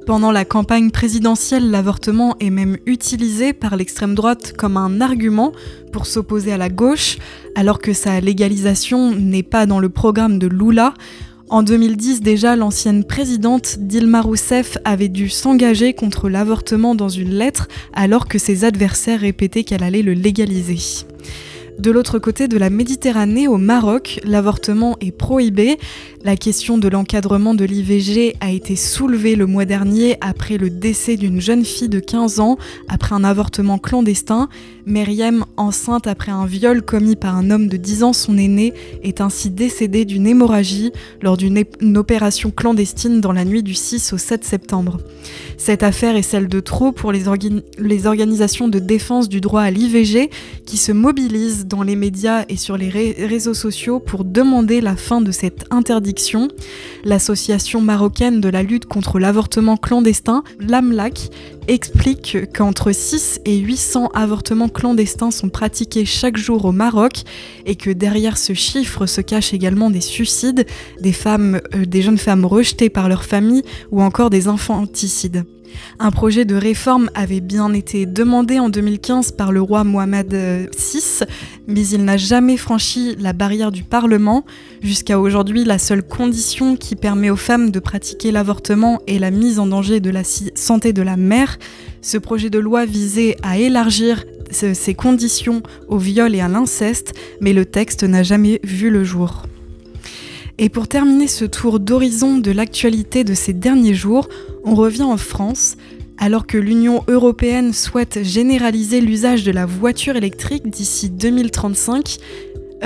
Pendant 0.06 0.32
la 0.32 0.44
campagne 0.44 0.90
présidentielle, 0.90 1.70
l'avortement 1.70 2.36
est 2.38 2.50
même 2.50 2.76
utilisé 2.84 3.54
par 3.54 3.74
l'extrême 3.74 4.14
droite 4.14 4.52
comme 4.52 4.76
un 4.76 5.00
argument 5.00 5.52
pour 5.90 6.04
s'opposer 6.04 6.52
à 6.52 6.58
la 6.58 6.68
gauche, 6.68 7.16
alors 7.54 7.78
que 7.78 7.94
sa 7.94 8.20
légalisation 8.20 9.12
n'est 9.12 9.42
pas 9.42 9.64
dans 9.64 9.80
le 9.80 9.88
programme 9.88 10.38
de 10.38 10.46
Lula. 10.46 10.92
En 11.48 11.62
2010 11.62 12.22
déjà, 12.22 12.56
l'ancienne 12.56 13.04
présidente 13.04 13.76
Dilma 13.78 14.20
Rousseff 14.20 14.78
avait 14.84 15.08
dû 15.08 15.28
s'engager 15.28 15.94
contre 15.94 16.28
l'avortement 16.28 16.96
dans 16.96 17.08
une 17.08 17.30
lettre 17.30 17.68
alors 17.92 18.26
que 18.26 18.38
ses 18.38 18.64
adversaires 18.64 19.20
répétaient 19.20 19.62
qu'elle 19.62 19.84
allait 19.84 20.02
le 20.02 20.12
légaliser. 20.12 21.06
De 21.78 21.90
l'autre 21.90 22.18
côté 22.18 22.48
de 22.48 22.56
la 22.56 22.70
Méditerranée, 22.70 23.46
au 23.46 23.58
Maroc, 23.58 24.18
l'avortement 24.24 24.96
est 25.00 25.12
prohibé. 25.12 25.76
La 26.24 26.34
question 26.34 26.78
de 26.78 26.88
l'encadrement 26.88 27.54
de 27.54 27.64
l'IVG 27.64 28.34
a 28.40 28.50
été 28.50 28.76
soulevée 28.76 29.36
le 29.36 29.46
mois 29.46 29.66
dernier 29.66 30.16
après 30.22 30.56
le 30.56 30.70
décès 30.70 31.16
d'une 31.16 31.40
jeune 31.40 31.64
fille 31.64 31.90
de 31.90 32.00
15 32.00 32.40
ans 32.40 32.56
après 32.88 33.14
un 33.14 33.24
avortement 33.24 33.78
clandestin. 33.78 34.48
Myriam, 34.88 35.44
enceinte 35.56 36.06
après 36.06 36.30
un 36.30 36.46
viol 36.46 36.80
commis 36.80 37.16
par 37.16 37.36
un 37.36 37.50
homme 37.50 37.66
de 37.66 37.76
10 37.76 38.04
ans, 38.04 38.12
son 38.12 38.38
aîné, 38.38 38.72
est 39.02 39.20
ainsi 39.20 39.50
décédée 39.50 40.04
d'une 40.04 40.28
hémorragie 40.28 40.92
lors 41.22 41.36
d'une 41.36 41.64
opération 41.96 42.52
clandestine 42.52 43.20
dans 43.20 43.32
la 43.32 43.44
nuit 43.44 43.64
du 43.64 43.74
6 43.74 44.12
au 44.12 44.18
7 44.18 44.44
septembre. 44.44 44.98
Cette 45.58 45.82
affaire 45.82 46.14
est 46.14 46.22
celle 46.22 46.46
de 46.46 46.60
trop 46.60 46.92
pour 46.92 47.10
les, 47.10 47.24
les 47.78 48.06
organisations 48.06 48.68
de 48.68 48.78
défense 48.78 49.28
du 49.28 49.40
droit 49.40 49.62
à 49.62 49.72
l'IVG 49.72 50.30
qui 50.64 50.76
se 50.76 50.92
mobilisent 50.92 51.66
dans 51.66 51.82
les 51.82 51.96
médias 51.96 52.44
et 52.48 52.56
sur 52.56 52.76
les 52.76 52.88
réseaux 52.88 53.54
sociaux 53.54 53.98
pour 53.98 54.24
demander 54.24 54.80
la 54.80 54.94
fin 54.94 55.20
de 55.20 55.32
cette 55.32 55.64
interdiction. 55.72 56.46
L'association 57.04 57.80
marocaine 57.80 58.40
de 58.40 58.48
la 58.48 58.62
lutte 58.62 58.86
contre 58.86 59.18
l'avortement 59.18 59.76
clandestin, 59.76 60.44
l'AMLAC, 60.60 61.30
explique 61.68 62.36
qu'entre 62.54 62.92
6 62.92 63.40
et 63.44 63.56
800 63.56 64.10
avortements 64.14 64.68
clandestins 64.76 65.30
sont 65.30 65.48
pratiqués 65.48 66.04
chaque 66.04 66.36
jour 66.36 66.66
au 66.66 66.72
Maroc 66.72 67.22
et 67.64 67.76
que 67.76 67.90
derrière 67.90 68.36
ce 68.36 68.52
chiffre 68.52 69.06
se 69.06 69.22
cachent 69.22 69.54
également 69.54 69.88
des 69.88 70.02
suicides, 70.02 70.66
des, 71.00 71.14
femmes, 71.14 71.62
euh, 71.74 71.86
des 71.86 72.02
jeunes 72.02 72.18
femmes 72.18 72.44
rejetées 72.44 72.90
par 72.90 73.08
leur 73.08 73.24
famille 73.24 73.62
ou 73.90 74.02
encore 74.02 74.28
des 74.28 74.48
infanticides. 74.48 75.44
Un 75.98 76.10
projet 76.10 76.44
de 76.44 76.54
réforme 76.54 77.10
avait 77.14 77.40
bien 77.40 77.72
été 77.72 78.06
demandé 78.06 78.58
en 78.58 78.68
2015 78.68 79.32
par 79.32 79.52
le 79.52 79.60
roi 79.60 79.84
Mohamed 79.84 80.32
VI, 80.32 81.24
mais 81.66 81.86
il 81.88 82.04
n'a 82.04 82.16
jamais 82.16 82.56
franchi 82.56 83.16
la 83.18 83.32
barrière 83.32 83.72
du 83.72 83.82
Parlement. 83.82 84.44
Jusqu'à 84.82 85.18
aujourd'hui, 85.18 85.64
la 85.64 85.78
seule 85.78 86.02
condition 86.02 86.76
qui 86.76 86.96
permet 86.96 87.30
aux 87.30 87.36
femmes 87.36 87.70
de 87.70 87.80
pratiquer 87.80 88.30
l'avortement 88.30 89.00
est 89.06 89.18
la 89.18 89.30
mise 89.30 89.58
en 89.58 89.66
danger 89.66 90.00
de 90.00 90.10
la 90.10 90.22
santé 90.24 90.92
de 90.92 91.02
la 91.02 91.16
mère. 91.16 91.58
Ce 92.02 92.18
projet 92.18 92.50
de 92.50 92.58
loi 92.58 92.84
visait 92.84 93.36
à 93.42 93.58
élargir 93.58 94.24
ces 94.50 94.94
conditions 94.94 95.62
au 95.88 95.98
viol 95.98 96.34
et 96.34 96.40
à 96.40 96.48
l'inceste, 96.48 97.14
mais 97.40 97.52
le 97.52 97.64
texte 97.64 98.04
n'a 98.04 98.22
jamais 98.22 98.60
vu 98.64 98.90
le 98.90 99.04
jour. 99.04 99.42
Et 100.58 100.68
pour 100.68 100.88
terminer 100.88 101.28
ce 101.28 101.44
tour 101.44 101.80
d'horizon 101.80 102.38
de 102.38 102.50
l'actualité 102.50 103.24
de 103.24 103.34
ces 103.34 103.52
derniers 103.52 103.94
jours, 103.94 104.28
on 104.64 104.74
revient 104.74 105.02
en 105.02 105.18
France. 105.18 105.76
Alors 106.18 106.46
que 106.46 106.56
l'Union 106.56 107.04
européenne 107.08 107.74
souhaite 107.74 108.20
généraliser 108.22 109.02
l'usage 109.02 109.44
de 109.44 109.52
la 109.52 109.66
voiture 109.66 110.16
électrique 110.16 110.70
d'ici 110.70 111.10
2035, 111.10 112.16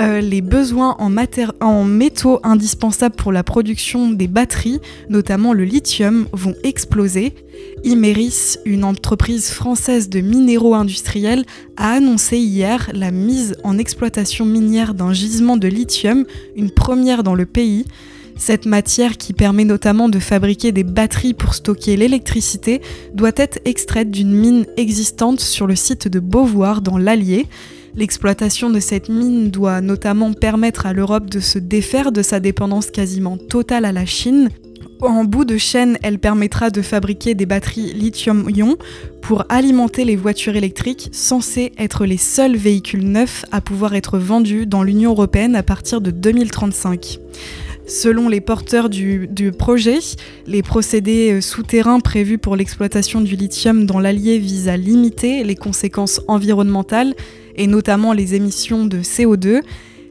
euh, 0.01 0.19
les 0.19 0.41
besoins 0.41 0.95
en, 0.97 1.15
en, 1.61 1.83
métaux 1.83 2.39
indispensables 2.43 3.15
pour 3.15 3.31
la 3.31 3.43
production 3.43 4.09
des 4.09 4.27
batteries, 4.27 4.79
notamment 5.09 5.53
le 5.53 5.63
lithium, 5.63 6.27
vont 6.33 6.55
exploser. 6.63 7.35
Imeris, 7.83 8.57
une 8.65 8.83
entreprise 8.83 9.51
française 9.51 10.09
de 10.09 10.19
minéraux 10.21 10.73
industriels, 10.73 11.45
a 11.77 11.91
annoncé 11.91 12.37
hier 12.37 12.89
la 12.93 13.11
mise 13.11 13.55
en 13.63 13.77
exploitation 13.77 14.43
minière 14.45 14.95
d'un 14.95 15.13
gisement 15.13 15.55
de 15.55 15.67
lithium, 15.67 16.25
une 16.55 16.71
première 16.71 17.21
dans 17.21 17.35
le 17.35 17.45
pays. 17.45 17.85
Cette 18.37 18.65
matière, 18.65 19.17
qui 19.17 19.33
permet 19.33 19.65
notamment 19.65 20.09
de 20.09 20.17
fabriquer 20.17 20.71
des 20.71 20.83
batteries 20.83 21.35
pour 21.35 21.53
stocker 21.53 21.95
l'électricité, 21.95 22.81
doit 23.13 23.33
être 23.35 23.59
extraite 23.65 24.09
d'une 24.09 24.33
mine 24.33 24.65
existante 24.77 25.41
sur 25.41 25.67
le 25.67 25.75
site 25.75 26.07
de 26.07 26.19
Beauvoir 26.19 26.81
dans 26.81 26.97
l'Allier. 26.97 27.45
L'exploitation 27.95 28.69
de 28.69 28.79
cette 28.79 29.09
mine 29.09 29.51
doit 29.51 29.81
notamment 29.81 30.31
permettre 30.33 30.85
à 30.85 30.93
l'Europe 30.93 31.29
de 31.29 31.39
se 31.39 31.59
défaire 31.59 32.11
de 32.11 32.21
sa 32.21 32.39
dépendance 32.39 32.89
quasiment 32.89 33.37
totale 33.37 33.85
à 33.85 33.91
la 33.91 34.05
Chine. 34.05 34.49
En 35.01 35.25
bout 35.25 35.45
de 35.45 35.57
chaîne, 35.57 35.97
elle 36.03 36.19
permettra 36.19 36.69
de 36.69 36.81
fabriquer 36.81 37.33
des 37.33 37.45
batteries 37.45 37.91
lithium-ion 37.93 38.77
pour 39.21 39.45
alimenter 39.49 40.05
les 40.05 40.15
voitures 40.15 40.55
électriques 40.55 41.09
censées 41.11 41.73
être 41.77 42.05
les 42.05 42.17
seuls 42.17 42.55
véhicules 42.55 43.05
neufs 43.05 43.43
à 43.51 43.61
pouvoir 43.61 43.95
être 43.95 44.19
vendus 44.19 44.67
dans 44.67 44.83
l'Union 44.83 45.11
européenne 45.11 45.55
à 45.55 45.63
partir 45.63 46.01
de 46.01 46.11
2035. 46.11 47.19
Selon 47.87 48.29
les 48.29 48.41
porteurs 48.41 48.89
du, 48.89 49.27
projet, 49.57 49.99
les 50.47 50.61
procédés 50.61 51.33
euh, 51.33 51.41
souterrains 51.41 51.99
prévus 51.99 52.37
pour 52.37 52.55
l'exploitation 52.55 53.21
du 53.21 53.35
lithium 53.35 53.85
dans 53.85 53.99
l'Allier 53.99 54.37
visent 54.37 54.69
à 54.69 54.77
limiter 54.77 55.43
les 55.43 55.55
conséquences 55.55 56.21
environnementales 56.27 57.15
et 57.61 57.67
notamment 57.67 58.11
les 58.11 58.33
émissions 58.33 58.85
de 58.85 59.01
CO2, 59.01 59.61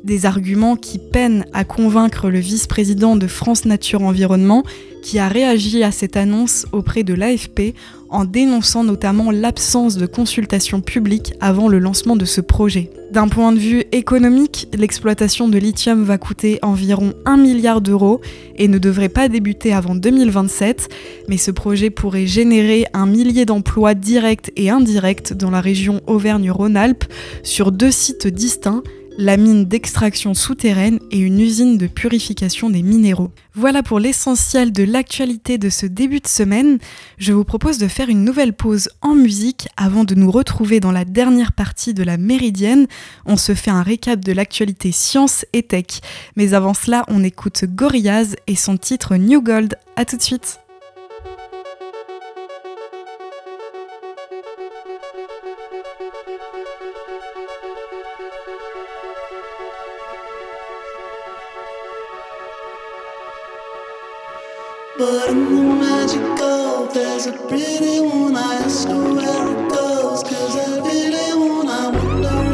des 0.04 0.24
arguments 0.24 0.76
qui 0.76 1.00
peinent 1.00 1.44
à 1.52 1.64
convaincre 1.64 2.30
le 2.30 2.38
vice-président 2.38 3.16
de 3.16 3.26
France 3.26 3.64
Nature 3.64 4.02
Environnement 4.02 4.62
qui 5.02 5.18
a 5.18 5.26
réagi 5.26 5.82
à 5.82 5.90
cette 5.90 6.16
annonce 6.16 6.64
auprès 6.70 7.02
de 7.02 7.12
l'AFP 7.12 7.74
en 8.10 8.24
dénonçant 8.24 8.84
notamment 8.84 9.30
l'absence 9.30 9.96
de 9.96 10.06
consultation 10.06 10.80
publique 10.80 11.34
avant 11.40 11.68
le 11.68 11.78
lancement 11.78 12.16
de 12.16 12.24
ce 12.24 12.40
projet. 12.40 12.90
D'un 13.12 13.28
point 13.28 13.52
de 13.52 13.58
vue 13.58 13.84
économique, 13.92 14.68
l'exploitation 14.72 15.48
de 15.48 15.58
lithium 15.58 16.04
va 16.04 16.18
coûter 16.18 16.58
environ 16.62 17.12
1 17.24 17.36
milliard 17.36 17.80
d'euros 17.80 18.20
et 18.56 18.68
ne 18.68 18.78
devrait 18.78 19.08
pas 19.08 19.28
débuter 19.28 19.72
avant 19.72 19.94
2027, 19.94 20.88
mais 21.28 21.36
ce 21.36 21.50
projet 21.50 21.90
pourrait 21.90 22.26
générer 22.26 22.86
un 22.92 23.06
millier 23.06 23.46
d'emplois 23.46 23.94
directs 23.94 24.52
et 24.56 24.70
indirects 24.70 25.32
dans 25.32 25.50
la 25.50 25.60
région 25.60 26.00
Auvergne-Rhône-Alpes 26.06 27.04
sur 27.42 27.72
deux 27.72 27.90
sites 27.90 28.28
distincts 28.28 28.82
la 29.20 29.36
mine 29.36 29.66
d'extraction 29.66 30.32
souterraine 30.32 30.98
et 31.10 31.18
une 31.18 31.40
usine 31.40 31.76
de 31.76 31.86
purification 31.86 32.70
des 32.70 32.82
minéraux. 32.82 33.30
Voilà 33.54 33.82
pour 33.82 34.00
l'essentiel 34.00 34.72
de 34.72 34.82
l'actualité 34.82 35.58
de 35.58 35.68
ce 35.68 35.84
début 35.84 36.20
de 36.20 36.26
semaine. 36.26 36.78
Je 37.18 37.34
vous 37.34 37.44
propose 37.44 37.76
de 37.76 37.86
faire 37.86 38.08
une 38.08 38.24
nouvelle 38.24 38.54
pause 38.54 38.88
en 39.02 39.14
musique 39.14 39.68
avant 39.76 40.04
de 40.04 40.14
nous 40.14 40.30
retrouver 40.30 40.80
dans 40.80 40.90
la 40.90 41.04
dernière 41.04 41.52
partie 41.52 41.92
de 41.92 42.02
la 42.02 42.16
Méridienne. 42.16 42.86
On 43.26 43.36
se 43.36 43.54
fait 43.54 43.70
un 43.70 43.82
récap 43.82 44.20
de 44.20 44.32
l'actualité 44.32 44.90
science 44.90 45.44
et 45.52 45.64
tech. 45.64 46.00
Mais 46.36 46.54
avant 46.54 46.72
cela, 46.72 47.04
on 47.08 47.22
écoute 47.22 47.64
Gorillaz 47.66 48.36
et 48.46 48.56
son 48.56 48.78
titre 48.78 49.16
New 49.16 49.42
Gold. 49.42 49.76
A 49.96 50.06
tout 50.06 50.16
de 50.16 50.22
suite. 50.22 50.60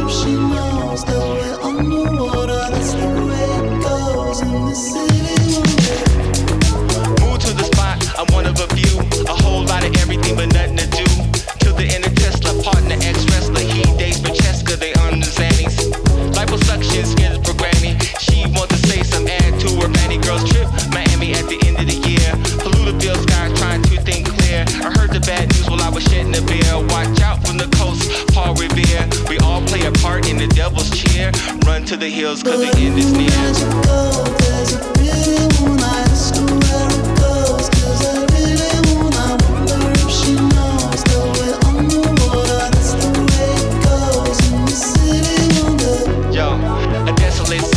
She 0.08 0.32
knows 0.32 0.75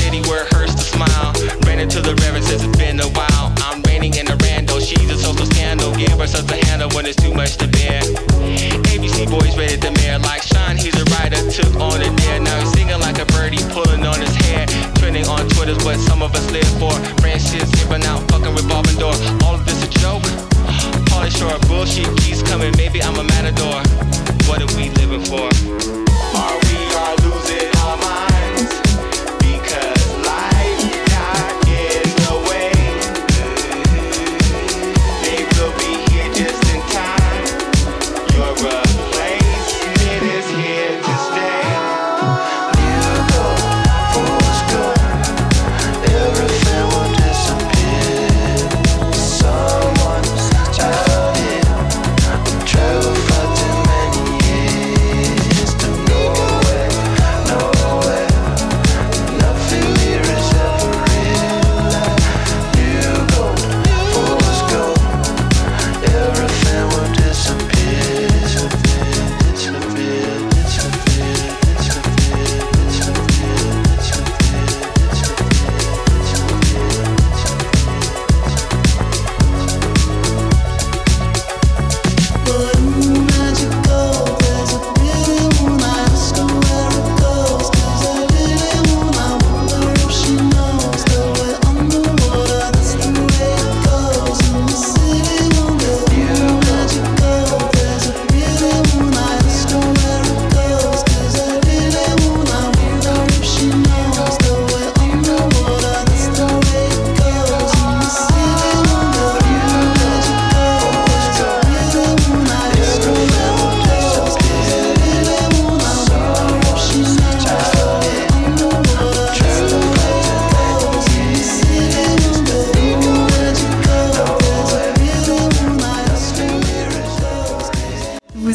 city 0.09 0.21
where 0.29 0.43
it 0.43 0.53
hurts 0.53 0.75
to 0.75 0.81
smile. 0.81 1.33
Ran 1.65 1.79
into 1.79 2.01
the 2.01 2.15
reverend 2.21 2.45
since 2.45 2.63
it's 2.63 2.77
been 2.77 2.99
a 2.99 3.07
while. 3.09 3.53
I'm 3.63 3.81
in 4.03 4.27
a 4.27 4.35
rando. 4.43 4.79
She's 4.81 5.09
a 5.09 5.17
social 5.17 5.45
scandal. 5.45 5.93
Give 5.95 6.17
herself 6.19 6.49
a 6.51 6.65
handle 6.65 6.89
when 6.91 7.05
it's 7.05 7.21
too 7.21 7.33
much 7.33 7.57
to 7.57 7.67
bear. 7.67 8.01
ABC 8.93 9.29
boys 9.29 9.57
rated 9.57 9.81
the 9.81 9.91
mayor 9.91 10.19
like 10.19 10.41
Sean. 10.41 10.77
He's 10.77 10.95
a 10.95 11.05
writer, 11.15 11.39
took 11.51 11.75
on 11.79 12.01
a 12.01 12.08
what 15.89 15.99
some 16.01 16.21
of 16.21 16.35
us 16.35 16.51
live 16.51 16.69
for. 16.77 16.93
Branches 17.19 17.69
giving 17.71 18.03
out, 18.03 18.21
fucking 18.29 18.53
revolving 18.53 18.97
door. 18.97 19.13
All 19.43 19.55
of 19.55 19.65
this 19.65 19.83
a 19.83 19.89
joke. 19.89 20.21
Pauly 21.09 21.31
Shore, 21.35 21.57
bullshit 21.67 22.05
keeps 22.17 22.43
coming. 22.43 22.71
Maybe 22.77 23.01
I'm 23.01 23.17
a 23.17 23.23
matador. 23.23 23.81
What 24.47 24.61
are 24.61 24.71
we 24.77 24.89
living 25.01 25.25
for? 25.25 25.78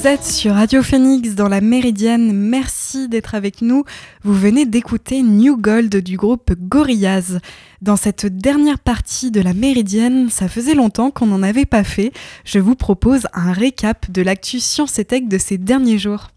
Vous 0.04 0.10
êtes 0.10 0.24
sur 0.24 0.52
Radio 0.52 0.82
Phoenix 0.82 1.34
dans 1.34 1.48
la 1.48 1.62
Méridienne, 1.62 2.30
merci 2.34 3.08
d'être 3.08 3.34
avec 3.34 3.62
nous. 3.62 3.84
Vous 4.22 4.34
venez 4.34 4.66
d'écouter 4.66 5.22
New 5.22 5.56
Gold 5.56 5.96
du 5.96 6.18
groupe 6.18 6.52
Gorillaz. 6.60 7.38
Dans 7.80 7.96
cette 7.96 8.26
dernière 8.26 8.78
partie 8.78 9.30
de 9.30 9.40
la 9.40 9.54
Méridienne, 9.54 10.28
ça 10.28 10.46
faisait 10.46 10.74
longtemps 10.74 11.10
qu'on 11.10 11.28
n'en 11.28 11.42
avait 11.42 11.64
pas 11.64 11.84
fait, 11.84 12.12
je 12.44 12.58
vous 12.58 12.74
propose 12.74 13.26
un 13.32 13.52
récap 13.52 14.10
de 14.10 14.20
l'actu 14.20 14.60
Science 14.60 14.98
et 14.98 15.06
Tech 15.06 15.22
de 15.26 15.38
ces 15.38 15.56
derniers 15.56 15.96
jours. 15.96 16.28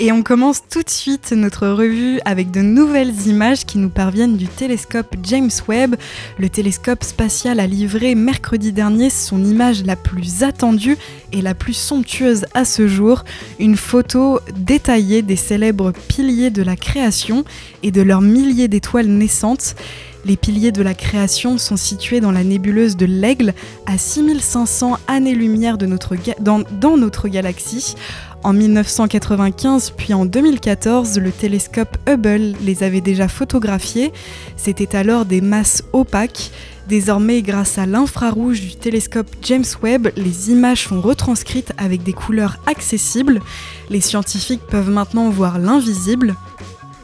Et 0.00 0.10
on 0.10 0.24
commence 0.24 0.62
tout 0.68 0.82
de 0.82 0.90
suite 0.90 1.30
notre 1.30 1.68
revue 1.68 2.18
avec 2.24 2.50
de 2.50 2.60
nouvelles 2.60 3.28
images 3.28 3.64
qui 3.64 3.78
nous 3.78 3.90
parviennent 3.90 4.36
du 4.36 4.48
télescope 4.48 5.14
James 5.22 5.50
Webb. 5.68 5.94
Le 6.36 6.48
télescope 6.48 7.04
spatial 7.04 7.60
a 7.60 7.66
livré 7.68 8.16
mercredi 8.16 8.72
dernier 8.72 9.08
son 9.08 9.44
image 9.44 9.84
la 9.84 9.94
plus 9.94 10.42
attendue 10.42 10.98
et 11.32 11.42
la 11.42 11.54
plus 11.54 11.74
somptueuse 11.74 12.44
à 12.54 12.64
ce 12.64 12.88
jour, 12.88 13.22
une 13.60 13.76
photo 13.76 14.40
détaillée 14.56 15.22
des 15.22 15.36
célèbres 15.36 15.92
piliers 16.08 16.50
de 16.50 16.62
la 16.62 16.74
création 16.74 17.44
et 17.84 17.92
de 17.92 18.02
leurs 18.02 18.20
milliers 18.20 18.68
d'étoiles 18.68 19.06
naissantes. 19.06 19.76
Les 20.24 20.36
piliers 20.36 20.72
de 20.72 20.82
la 20.82 20.94
création 20.94 21.58
sont 21.58 21.76
situés 21.76 22.20
dans 22.20 22.32
la 22.32 22.44
nébuleuse 22.44 22.96
de 22.96 23.04
l'Aigle, 23.04 23.52
à 23.86 23.98
6500 23.98 24.98
années-lumière 25.06 25.76
dans 25.76 26.96
notre 26.96 27.28
galaxie. 27.28 27.94
En 28.42 28.52
1995 28.52 29.92
puis 29.96 30.12
en 30.12 30.26
2014, 30.26 31.18
le 31.18 31.30
télescope 31.30 31.96
Hubble 32.06 32.54
les 32.62 32.82
avait 32.82 33.00
déjà 33.00 33.28
photographiés. 33.28 34.12
C'était 34.56 34.96
alors 34.96 35.24
des 35.24 35.40
masses 35.40 35.82
opaques. 35.92 36.50
Désormais, 36.88 37.40
grâce 37.40 37.78
à 37.78 37.86
l'infrarouge 37.86 38.60
du 38.60 38.76
télescope 38.76 39.28
James 39.42 39.64
Webb, 39.82 40.08
les 40.16 40.50
images 40.50 40.88
sont 40.88 41.00
retranscrites 41.00 41.72
avec 41.78 42.02
des 42.02 42.12
couleurs 42.12 42.58
accessibles. 42.66 43.40
Les 43.88 44.02
scientifiques 44.02 44.66
peuvent 44.68 44.90
maintenant 44.90 45.30
voir 45.30 45.58
l'invisible. 45.58 46.34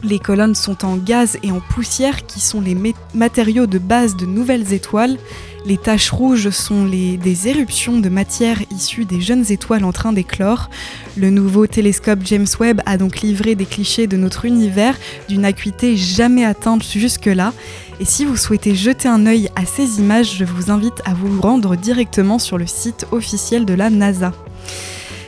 Les 0.03 0.17
colonnes 0.17 0.55
sont 0.55 0.83
en 0.83 0.97
gaz 0.97 1.37
et 1.43 1.51
en 1.51 1.59
poussière 1.59 2.25
qui 2.25 2.39
sont 2.39 2.59
les 2.59 2.75
matériaux 3.13 3.67
de 3.67 3.77
base 3.77 4.15
de 4.15 4.25
nouvelles 4.25 4.73
étoiles. 4.73 5.17
Les 5.63 5.77
taches 5.77 6.09
rouges 6.09 6.49
sont 6.49 6.85
des 6.85 7.47
éruptions 7.47 7.99
de 7.99 8.09
matière 8.09 8.57
issues 8.71 9.05
des 9.05 9.21
jeunes 9.21 9.45
étoiles 9.51 9.83
en 9.83 9.91
train 9.91 10.11
d'éclore. 10.11 10.71
Le 11.15 11.29
nouveau 11.29 11.67
télescope 11.67 12.21
James 12.23 12.47
Webb 12.59 12.81
a 12.87 12.97
donc 12.97 13.21
livré 13.21 13.53
des 13.53 13.65
clichés 13.65 14.07
de 14.07 14.17
notre 14.17 14.45
univers 14.45 14.97
d'une 15.29 15.45
acuité 15.45 15.95
jamais 15.97 16.45
atteinte 16.45 16.83
jusque-là. 16.83 17.53
Et 17.99 18.05
si 18.05 18.25
vous 18.25 18.37
souhaitez 18.37 18.73
jeter 18.73 19.07
un 19.07 19.27
œil 19.27 19.49
à 19.55 19.67
ces 19.67 19.99
images, 19.99 20.35
je 20.35 20.45
vous 20.45 20.71
invite 20.71 20.99
à 21.05 21.13
vous 21.13 21.39
rendre 21.39 21.75
directement 21.75 22.39
sur 22.39 22.57
le 22.57 22.65
site 22.65 23.05
officiel 23.11 23.65
de 23.65 23.75
la 23.75 23.91
NASA. 23.91 24.33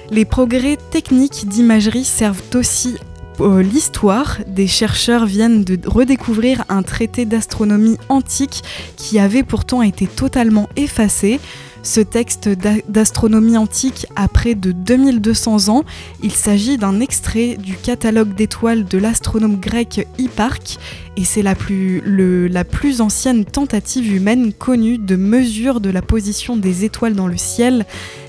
Les 0.09 0.25
progrès 0.25 0.77
techniques 0.89 1.47
d'imagerie 1.47 2.05
servent 2.05 2.41
aussi 2.55 2.95
l'histoire. 3.39 4.39
Des 4.47 4.67
chercheurs 4.67 5.25
viennent 5.25 5.63
de 5.63 5.79
redécouvrir 5.87 6.63
un 6.69 6.83
traité 6.83 7.25
d'astronomie 7.25 7.97
antique 8.09 8.61
qui 8.97 9.19
avait 9.19 9.43
pourtant 9.43 9.81
été 9.81 10.07
totalement 10.07 10.69
effacé. 10.75 11.39
Ce 11.85 11.99
texte 11.99 12.47
d'a- 12.47 12.75
d'astronomie 12.87 13.57
antique 13.57 14.05
a 14.15 14.29
près 14.29 14.55
de 14.55 14.71
2200 14.71 15.67
ans. 15.67 15.83
Il 16.21 16.31
s'agit 16.31 16.77
d'un 16.77 17.01
extrait 17.01 17.57
du 17.57 17.75
catalogue 17.75 18.33
d'étoiles 18.35 18.85
de 18.85 18.97
l'astronome 18.97 19.59
grec 19.59 20.07
Hipparque 20.17 20.77
et 21.17 21.25
c'est 21.25 21.41
la 21.41 21.55
plus 21.55 23.01
ancienne 23.01 23.43
tentative 23.43 24.15
humaine 24.15 24.53
connue 24.53 24.97
de 24.97 25.17
mesure 25.17 25.81
de 25.81 25.89
la 25.89 26.01
position 26.01 26.55
des 26.55 26.85
étoiles 26.85 27.15
dans 27.15 27.27
le 27.27 27.37
ciel. 27.37 27.85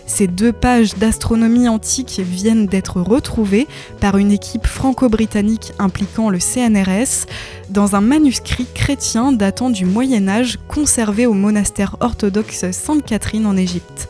Ces 0.06 0.26
deux 0.26 0.52
pages 0.52 0.94
d'astronomie 0.94 1.68
antique 1.68 2.20
viennent 2.20 2.66
d'être 2.66 3.00
retrouvées 3.00 3.66
par 4.00 4.18
une 4.18 4.32
équipe 4.32 4.66
franco-britannique 4.66 5.72
impliquant 5.78 6.30
le 6.30 6.38
CNRS 6.38 7.26
dans 7.70 7.96
un 7.96 8.00
manuscrit 8.00 8.66
chrétien 8.74 9.32
datant 9.32 9.70
du 9.70 9.86
Moyen 9.86 10.28
Âge 10.28 10.58
conservé 10.68 11.26
au 11.26 11.32
monastère 11.32 11.96
orthodoxe 12.00 12.70
Sainte-Catherine 12.70 13.46
en 13.46 13.56
Égypte. 13.56 14.08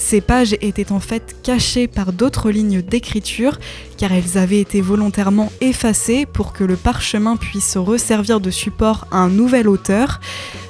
Ces 0.00 0.22
pages 0.22 0.56
étaient 0.62 0.92
en 0.92 0.98
fait 0.98 1.36
cachées 1.42 1.86
par 1.86 2.14
d'autres 2.14 2.50
lignes 2.50 2.80
d'écriture 2.80 3.60
car 3.98 4.12
elles 4.12 4.38
avaient 4.38 4.58
été 4.58 4.80
volontairement 4.80 5.52
effacées 5.60 6.24
pour 6.24 6.54
que 6.54 6.64
le 6.64 6.76
parchemin 6.76 7.36
puisse 7.36 7.76
resservir 7.76 8.40
de 8.40 8.50
support 8.50 9.06
à 9.12 9.18
un 9.18 9.28
nouvel 9.28 9.68
auteur. 9.68 10.18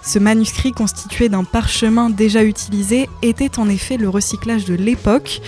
Ce 0.03 0.19
manuscrit 0.19 0.73
constitué 0.73 1.29
d'un 1.29 1.45
parchemin 1.45 2.11
déjà 2.11 2.43
utilisé 2.43 3.09
était 3.23 3.61
en 3.61 3.69
effet 3.69 3.97
le 3.97 4.09
recyclage 4.09 4.65
de 4.65 4.75
l'époque. 4.75 5.41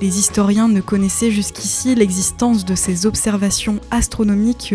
Les 0.00 0.18
historiens 0.18 0.68
ne 0.68 0.80
connaissaient 0.80 1.30
jusqu'ici 1.30 1.94
l'existence 1.94 2.64
de 2.64 2.74
ces 2.74 3.06
observations 3.06 3.78
astronomiques 3.92 4.74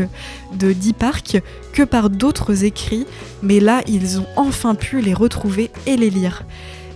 de 0.57 0.71
Diparc 0.71 1.41
que 1.73 1.83
par 1.83 2.09
d'autres 2.09 2.63
écrits, 2.63 3.05
mais 3.41 3.59
là 3.59 3.81
ils 3.87 4.19
ont 4.19 4.27
enfin 4.37 4.73
pu 4.73 5.01
les 5.01 5.13
retrouver 5.13 5.69
et 5.85 5.97
les 5.97 6.09
lire. 6.09 6.43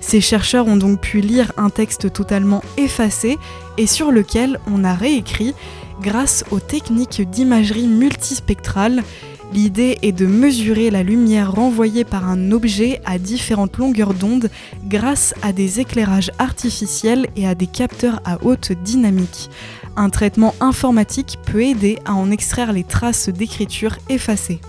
Ces 0.08 0.22
chercheurs 0.22 0.68
ont 0.68 0.78
donc 0.78 1.02
pu 1.02 1.20
lire 1.20 1.52
un 1.58 1.70
texte 1.70 2.14
totalement 2.14 2.64
effacé 2.78 3.38
et 3.78 3.88
sur 3.88 4.14
lequel 4.14 4.58
on 4.66 4.86
a 4.86 4.94
réécrit 4.94 5.54
grâce 6.02 6.46
aux 6.50 6.62
techniques 6.62 7.30
d'imagerie 7.30 7.88
multispectrale. 7.88 9.04
L'idée 9.52 9.98
est 10.04 10.14
de 10.14 10.26
mesurer 10.26 10.92
la 10.92 11.04
lumière 11.04 11.52
renvoyée 11.52 12.06
par 12.06 12.30
un 12.30 12.54
objet 12.54 13.02
à 13.04 13.20
différentes 13.20 13.76
longueurs 13.76 14.14
d'onde 14.14 14.50
grâce 14.86 15.34
à 15.42 15.52
des 15.52 15.82
éclairages 15.82 16.32
artificiels 16.40 17.28
et 17.36 17.46
à 17.46 17.54
des 17.54 17.68
capteurs 17.68 18.22
à 18.24 18.38
haute 18.46 18.72
dynamique. 18.72 19.50
Un 19.98 20.10
traitement 20.10 20.56
informatique 20.62 21.38
peut 21.46 21.64
aider 21.64 22.00
à 22.06 22.14
en 22.14 22.32
extraire 22.32 22.72
les 22.72 22.86
traces 22.86 23.28
d'écriture 23.28 23.98
effacées. 24.08 24.62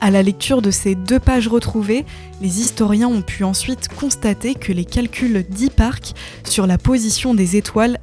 À 0.00 0.12
la 0.12 0.22
lecture 0.22 0.62
de 0.62 0.70
ces 0.70 0.94
deux 0.94 1.18
pages 1.18 1.48
retrouvées, 1.48 2.04
les 2.40 2.60
historiens 2.60 3.08
ont 3.08 3.22
pu 3.22 3.42
ensuite 3.42 3.88
constater 3.88 4.54
que 4.54 4.72
les 4.72 4.84
calculs 4.84 5.44
d'Hipparque 5.48 6.14
sur 6.44 6.68
la 6.68 6.78
position 6.78 7.34
des 7.34 7.56
étoiles 7.56 7.98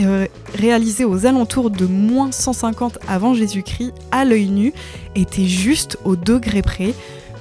euh, 0.00 0.26
réalisés 0.54 1.04
aux 1.04 1.26
alentours 1.26 1.70
de 1.70 1.84
moins 1.84 2.32
150 2.32 2.98
avant 3.08 3.34
Jésus-Christ 3.34 3.92
à 4.10 4.24
l'œil 4.24 4.48
nu 4.48 4.72
étaient 5.16 5.46
justes 5.46 5.98
au 6.04 6.16
degré 6.16 6.62
près, 6.62 6.94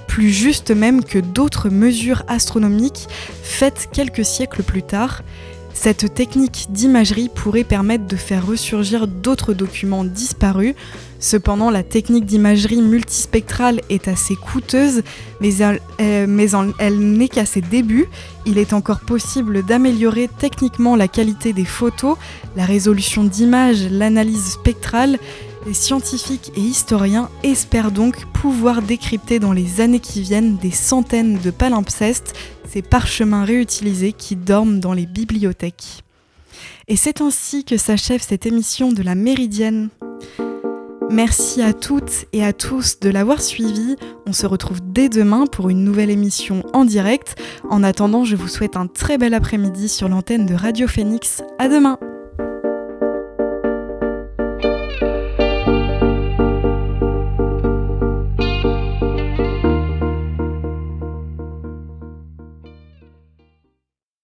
plus 0.07 0.31
justes 0.31 0.71
même 0.71 1.03
que 1.03 1.19
d'autres 1.19 1.69
mesures 1.69 2.23
astronomiques 2.27 3.07
faites 3.41 3.87
quelques 3.93 4.25
siècles 4.25 4.63
plus 4.63 4.83
tard. 4.83 5.21
Cette 5.73 6.13
technique 6.13 6.67
d'imagerie 6.69 7.29
pourrait 7.33 7.63
permettre 7.63 8.05
de 8.05 8.15
faire 8.15 8.45
ressurgir 8.45 9.07
d'autres 9.07 9.53
documents 9.53 10.03
disparus. 10.03 10.75
Cependant, 11.23 11.69
la 11.69 11.83
technique 11.83 12.25
d'imagerie 12.25 12.81
multispectrale 12.81 13.79
est 13.87 14.09
assez 14.09 14.35
coûteuse, 14.35 15.03
mais 15.39 15.55
elle, 15.55 15.79
euh, 16.01 16.73
elle 16.79 16.99
n'est 16.99 17.29
qu'à 17.29 17.45
ses 17.45 17.61
débuts. 17.61 18.09
Il 18.45 18.57
est 18.57 18.73
encore 18.73 18.99
possible 18.99 19.63
d'améliorer 19.63 20.29
techniquement 20.37 20.97
la 20.97 21.07
qualité 21.07 21.53
des 21.53 21.63
photos, 21.63 22.17
la 22.57 22.65
résolution 22.65 23.23
d'image, 23.23 23.89
l'analyse 23.89 24.51
spectrale. 24.51 25.17
Les 25.65 25.73
scientifiques 25.73 26.51
et 26.57 26.59
historiens 26.59 27.29
espèrent 27.41 27.91
donc 27.93 28.25
pouvoir 28.33 28.81
décrypter 28.81 29.39
dans 29.39 29.53
les 29.53 29.79
années 29.79 30.01
qui 30.01 30.19
viennent 30.21 30.57
des 30.57 30.71
centaines 30.71 31.39
de 31.39 31.51
palimpsestes, 31.51 32.33
ces 32.69 32.81
parchemins 32.81 33.45
réutilisés 33.45 34.11
qui 34.11 34.35
dorment 34.35 34.81
dans 34.81 34.91
les 34.91 35.05
bibliothèques. 35.05 36.03
Et 36.89 36.97
c'est 36.97 37.21
ainsi 37.21 37.63
que 37.63 37.77
s'achève 37.77 38.21
cette 38.21 38.45
émission 38.45 38.91
de 38.91 39.01
la 39.01 39.15
Méridienne. 39.15 39.87
Merci 41.13 41.61
à 41.61 41.73
toutes 41.73 42.25
et 42.33 42.43
à 42.43 42.53
tous 42.53 42.99
de 42.99 43.11
l'avoir 43.11 43.39
suivi. 43.39 43.97
On 44.25 44.33
se 44.33 44.47
retrouve 44.47 44.79
dès 44.83 45.09
demain 45.09 45.45
pour 45.45 45.69
une 45.69 45.83
nouvelle 45.83 46.09
émission 46.09 46.63
en 46.73 46.85
direct. 46.85 47.35
En 47.69 47.83
attendant, 47.83 48.23
je 48.23 48.35
vous 48.35 48.47
souhaite 48.47 48.75
un 48.75 48.87
très 48.87 49.19
bel 49.19 49.35
après-midi 49.35 49.89
sur 49.89 50.09
l'antenne 50.09 50.47
de 50.47 50.55
Radio 50.55 50.87
Phoenix. 50.87 51.43
À 51.59 51.69
demain! 51.69 51.99